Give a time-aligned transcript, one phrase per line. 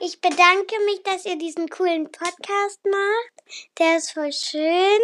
[0.00, 3.78] ich bedanke mich, dass ihr diesen coolen Podcast macht.
[3.78, 5.00] Der ist voll schön.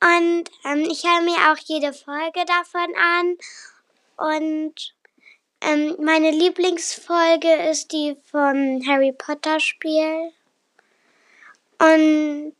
[0.00, 3.36] Und ähm, ich höre mir auch jede Folge davon an.
[4.16, 4.94] Und
[5.60, 10.32] ähm, meine Lieblingsfolge ist die vom Harry Potter Spiel.
[11.78, 12.54] Und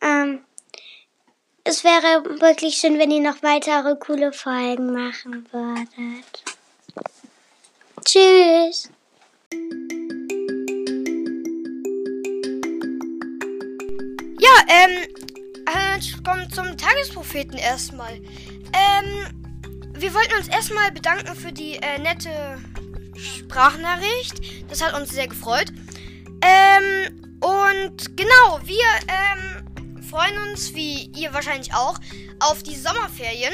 [0.00, 0.44] ähm,
[1.64, 6.42] es wäre wirklich schön, wenn ihr noch weitere coole Folgen machen würdet.
[8.04, 8.90] Tschüss.
[14.68, 15.08] Ähm,
[15.66, 18.14] äh, kommt zum Tagespropheten erstmal.
[18.14, 19.48] Ähm,
[19.94, 22.30] wir wollten uns erstmal bedanken für die äh, nette
[23.16, 24.40] Sprachnachricht.
[24.68, 25.72] Das hat uns sehr gefreut.
[26.40, 31.98] Ähm, und genau, wir ähm, freuen uns, wie ihr wahrscheinlich auch,
[32.40, 33.52] auf die Sommerferien.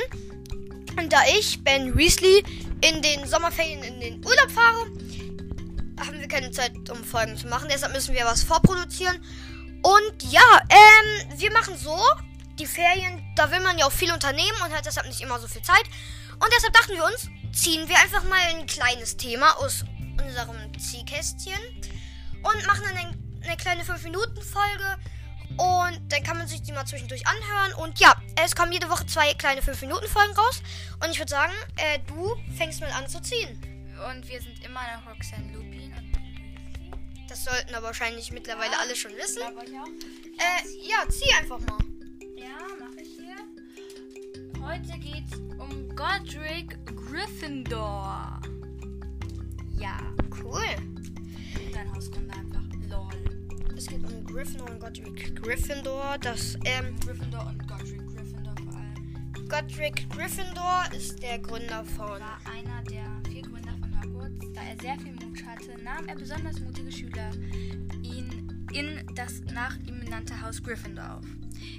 [0.99, 2.45] Und da ich, Ben Weasley,
[2.81, 4.87] in den Sommerferien in den Urlaub fahre,
[5.99, 7.69] haben wir keine Zeit, um Folgen zu machen.
[7.73, 9.17] Deshalb müssen wir was vorproduzieren.
[9.85, 10.41] Und ja,
[10.71, 12.01] ähm, wir machen so,
[12.59, 15.47] die Ferien, da will man ja auch viel unternehmen und hat deshalb nicht immer so
[15.47, 15.85] viel Zeit.
[16.33, 19.85] Und deshalb dachten wir uns, ziehen wir einfach mal ein kleines Thema aus
[20.19, 21.59] unserem Ziehkästchen
[22.43, 24.97] und machen dann eine, eine kleine 5-Minuten-Folge.
[25.59, 27.75] Und dann kann man sich die mal zwischendurch anhören.
[27.75, 30.63] Und ja, es kommen jede Woche zwei kleine 5-Minuten-Folgen raus.
[31.05, 33.61] Und ich würde sagen, äh, du fängst mal an zu ziehen.
[34.11, 36.24] Und wir sind immer noch Roxanne Lupin und
[37.35, 38.79] Das sollten aber wahrscheinlich mittlerweile Ja.
[38.79, 39.43] alle schon wissen.
[39.43, 41.79] Äh, ja, zieh einfach mal.
[42.37, 43.35] Ja, mache ich hier.
[44.63, 48.41] Heute geht's um Godric Gryffindor.
[49.77, 49.99] Ja,
[50.45, 50.63] Cool.
[51.73, 52.63] dein Hausgrund einfach.
[52.89, 53.75] Lol.
[53.77, 56.17] Es geht um Gryffindor und Godric Gryffindor.
[56.21, 59.49] Das, ähm, Gryffindor und Godric Gryffindor vor allem.
[59.49, 62.21] Godric Gryffindor ist der Gründer von.
[62.21, 63.14] War einer der
[64.85, 67.31] sehr viel Mut hatte, nahm er besonders mutige Schüler
[68.03, 71.25] ihn in das nach ihm benannte Haus Gryffindor auf.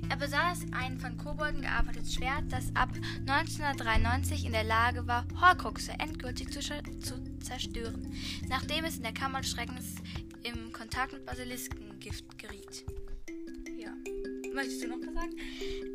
[0.10, 2.90] Er besaß ein von Kobolden gearbeitetes Schwert, das ab
[3.28, 8.12] 1993 in der Lage war, Horcruxe endgültig zu, zu zerstören,
[8.50, 9.98] nachdem es in der Kammer des Schreckens
[10.42, 12.86] im Kontakt mit Basiliskengift geriet.
[13.78, 13.94] Ja.
[14.52, 15.36] Möchtest du noch was sagen?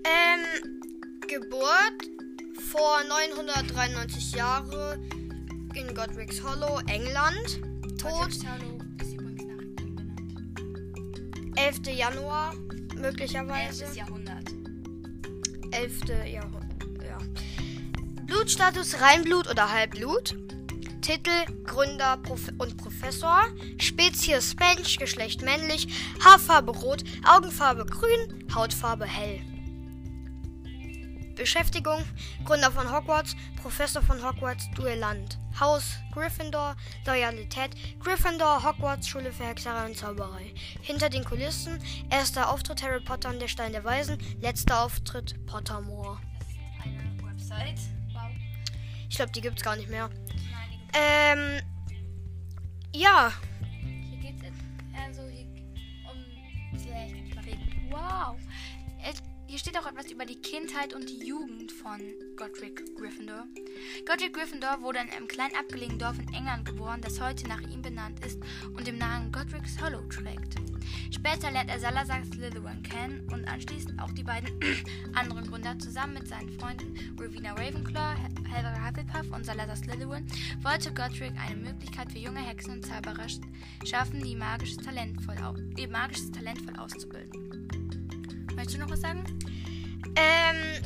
[0.04, 0.80] Ähm,
[1.26, 2.08] Geburt
[2.70, 4.96] vor 993 Jahre
[5.74, 7.60] in Godric's Hollow, England.
[7.98, 11.58] Tod Godric's Hollow ist übrigens nach ihm benannt.
[11.58, 11.96] 11.
[11.96, 12.54] Januar,
[12.96, 13.84] möglicherweise.
[13.84, 13.96] 11.
[13.96, 14.50] Jahrhundert.
[15.72, 16.00] 11.
[16.26, 16.60] Jahrhundert.
[17.04, 17.18] Ja.
[18.26, 20.36] Blutstatus Reinblut oder Halbblut.
[21.00, 23.42] Titel Gründer Prof und Professor.
[23.78, 25.88] Spezies Mensch, Geschlecht männlich.
[26.24, 29.40] Haarfarbe rot, Augenfarbe grün, Hautfarbe hell.
[31.40, 32.04] Beschäftigung
[32.44, 35.38] Gründer von Hogwarts, Professor von Hogwarts, Duelland.
[35.58, 40.52] Haus Gryffindor, Loyalität Gryffindor, Hogwarts, Schule für Hexerei und Zauberei.
[40.82, 46.18] Hinter den Kulissen, erster Auftritt Harry Potter und der Stein der Weisen, letzter Auftritt Pottermore.
[46.84, 47.80] Eine Website.
[48.12, 48.30] Wow.
[49.08, 50.10] Ich glaube, die gibt's gar nicht mehr.
[50.10, 51.60] Nein, die gibt's Ähm,
[52.94, 53.32] ja,
[54.10, 54.42] Hier geht's
[54.94, 55.46] also hier
[56.12, 57.90] um.
[57.90, 58.36] Wow.
[59.50, 62.00] Hier steht auch etwas über die Kindheit und die Jugend von
[62.36, 63.48] Godric Gryffindor.
[64.06, 67.82] Godric Gryffindor wurde in einem kleinen abgelegenen Dorf in England geboren, das heute nach ihm
[67.82, 68.38] benannt ist
[68.76, 70.54] und den Namen Godric's Hollow trägt.
[71.12, 74.50] Später lernt er Salazar Slytherin kennen und anschließend auch die beiden
[75.14, 80.26] anderen Gründer zusammen mit seinen Freunden Rowena Ravenclaw, He- Helga Hufflepuff und Salazar Slytherin
[80.62, 83.42] wollte Godric eine Möglichkeit für junge Hexen und Zauberer sch-
[83.84, 85.36] schaffen, die magisches Talent voll,
[85.76, 87.49] ihr magisches Talent voll auszubilden.
[88.60, 89.24] Möchtest du noch was sagen?
[90.16, 90.82] ähm,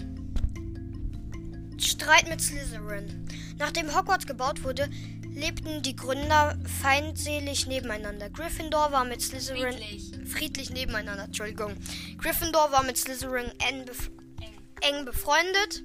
[1.77, 3.27] Streit mit Slytherin.
[3.59, 4.89] Nachdem Hogwarts gebaut wurde,
[5.35, 8.31] lebten die Gründer feindselig nebeneinander.
[8.31, 10.13] Gryffindor war mit Slytherin Friedlich.
[10.25, 11.75] friedlich nebeneinander, Entschuldigung.
[12.19, 14.09] Gryffindor war mit Slytherin eng, bef
[14.41, 14.95] Eng.
[14.95, 15.83] eng befreundet,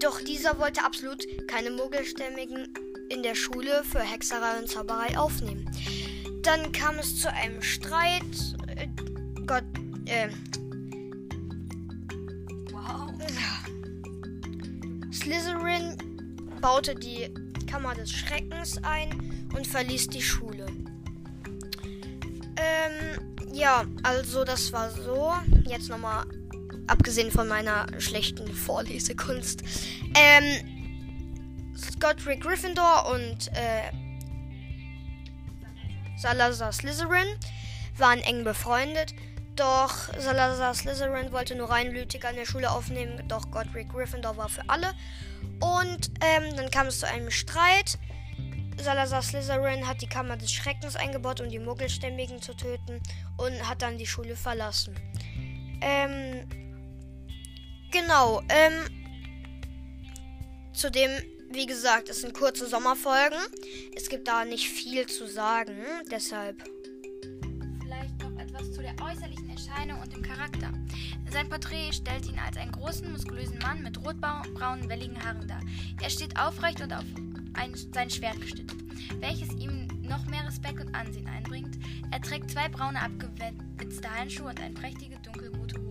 [0.00, 2.72] doch dieser wollte absolut keine Muggelstämmigen
[3.10, 5.70] in der Schule für Hexerei und Zauberei aufnehmen.
[6.40, 8.22] Dann kam es zu einem Streit.
[8.68, 8.88] Äh,
[9.46, 9.64] Gott,
[10.06, 10.30] äh,
[15.24, 15.96] Slytherin
[16.60, 17.32] baute die
[17.66, 20.66] Kammer des Schreckens ein und verließ die Schule.
[22.56, 25.32] Ähm, ja, also das war so.
[25.64, 26.26] Jetzt nochmal,
[26.88, 29.62] abgesehen von meiner schlechten Vorlesekunst.
[30.14, 33.90] Ähm, Godric Gryffindor und äh,
[36.18, 37.28] Salazar Slytherin
[37.96, 39.14] waren eng befreundet.
[39.56, 44.68] Doch Salazar Slytherin wollte nur Reinblütige an der Schule aufnehmen, doch Godric Gryffindor war für
[44.68, 44.92] alle.
[45.60, 47.98] Und ähm, dann kam es zu einem Streit.
[48.82, 53.00] Salazar Slytherin hat die Kammer des Schreckens eingebaut, um die Muggelstämmigen zu töten
[53.36, 54.96] und hat dann die Schule verlassen.
[55.80, 56.48] Ähm,
[57.92, 58.72] genau, ähm,
[60.72, 61.10] zudem,
[61.52, 63.38] wie gesagt, es sind kurze Sommerfolgen.
[63.94, 65.76] Es gibt da nicht viel zu sagen,
[66.10, 66.64] deshalb.
[68.96, 70.70] Der äußerlichen Erscheinung und dem Charakter.
[71.30, 75.60] Sein Porträt stellt ihn als einen großen, muskulösen Mann mit rotbraunen, welligen Haaren dar.
[76.00, 77.04] Er steht aufrecht und auf
[77.54, 78.76] ein, sein Schwert gestützt,
[79.20, 81.78] welches ihm noch mehr Respekt und Ansehen einbringt.
[82.10, 85.83] Er trägt zwei braune abgewetzte Handschuhe und eine prächtige dunkelrote Hube,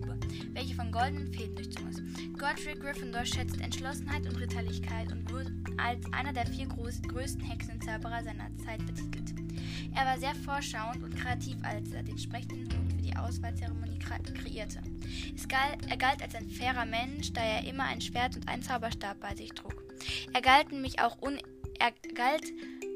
[0.54, 2.02] welche von goldenen Fäden durchzogen ist.
[2.38, 8.56] Godric Gryffindor schätzt Entschlossenheit und Ritterlichkeit und wird als einer der vier größten Hexenzauberer seiner
[8.58, 9.34] Zeit betitelt.
[9.96, 14.82] Er war sehr vorschauend und kreativ, als er den sprechenden Hut für die Auswahlzeremonie kreierte.
[15.54, 19.20] Galt, er galt als ein fairer Mensch, da er immer ein Schwert und einen Zauberstab
[19.20, 19.84] bei sich trug.
[20.34, 21.38] Er galt nämlich auch un
[21.80, 22.46] er galt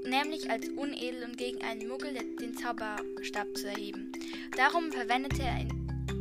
[0.05, 4.11] nämlich als unedel und gegen einen Muggel den Zauberstab zu erheben.
[4.55, 5.76] Darum verwendete er in,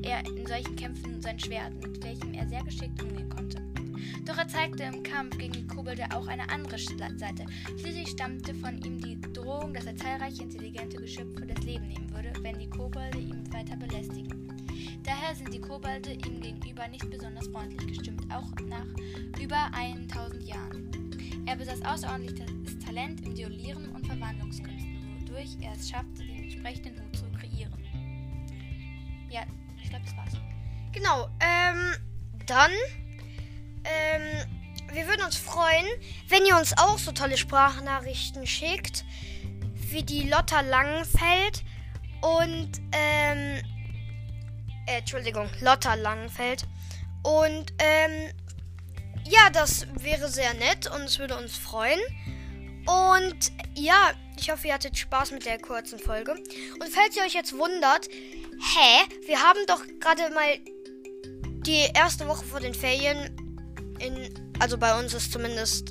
[0.06, 3.60] er in solchen Kämpfen sein Schwert, mit welchem er sehr geschickt umgehen konnte.
[4.24, 7.46] Doch er zeigte im Kampf gegen die Kobolde auch eine andere Seite.
[7.78, 12.32] Schließlich stammte von ihm die Drohung, dass er zahlreiche intelligente Geschöpfe das Leben nehmen würde,
[12.42, 14.48] wenn die Kobolde ihn weiter belästigen.
[15.02, 18.86] Daher sind die Kobolde ihm gegenüber nicht besonders freundlich gestimmt, auch nach
[19.40, 20.90] über 1000 Jahren.
[21.46, 27.16] Er besaß außerordentliches Talent im Duellieren und Verwandlungskünsten, wodurch er es schaffte, den entsprechenden Hut
[27.16, 27.72] zu kreieren.
[29.30, 29.44] Ja,
[29.86, 30.32] ich glaube, das war's.
[30.92, 31.94] Genau, ähm,
[32.46, 32.72] dann,
[33.84, 35.86] ähm, wir würden uns freuen,
[36.28, 39.04] wenn ihr uns auch so tolle Sprachnachrichten schickt,
[39.74, 41.62] wie die Lotta Langenfeld
[42.20, 43.62] und, ähm,
[44.86, 46.66] äh, Entschuldigung, Lotta Langenfeld.
[47.22, 48.32] Und, ähm,
[49.24, 52.00] ja, das wäre sehr nett und es würde uns freuen.
[52.86, 56.32] Und ja, ich hoffe, ihr hattet Spaß mit der kurzen Folge.
[56.32, 60.58] Und falls ihr euch jetzt wundert, hä, wir haben doch gerade mal
[61.66, 63.36] die erste Woche vor den Ferien
[63.98, 65.90] in, also bei uns ist zumindest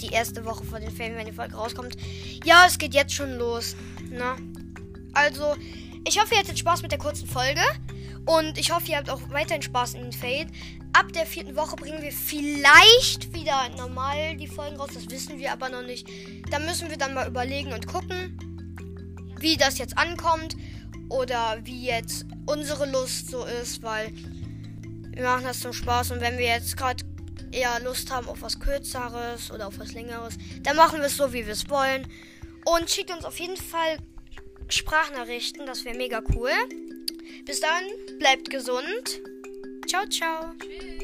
[0.00, 1.96] die erste Woche vor den Ferien, wenn die Folge rauskommt.
[2.44, 3.74] Ja, es geht jetzt schon los.
[4.10, 4.36] Ne?
[5.14, 5.56] Also,
[6.06, 7.62] ich hoffe, ihr hattet Spaß mit der kurzen Folge.
[8.26, 10.52] Und ich hoffe, ihr habt auch weiterhin Spaß in den Ferien
[10.98, 14.90] ab der vierten Woche bringen wir vielleicht wieder normal die Folgen raus.
[14.94, 16.08] Das wissen wir aber noch nicht.
[16.50, 18.38] Da müssen wir dann mal überlegen und gucken,
[19.38, 20.56] wie das jetzt ankommt
[21.10, 24.10] oder wie jetzt unsere Lust so ist, weil
[25.12, 27.04] wir machen das zum Spaß und wenn wir jetzt gerade
[27.52, 31.32] eher Lust haben auf was Kürzeres oder auf was Längeres, dann machen wir es so,
[31.34, 32.06] wie wir es wollen.
[32.64, 33.98] Und schickt uns auf jeden Fall
[34.68, 36.50] Sprachnachrichten, das wäre mega cool.
[37.44, 37.84] Bis dann,
[38.18, 39.20] bleibt gesund.
[39.86, 40.52] Ciao, ciao.
[40.60, 40.95] Tschüss.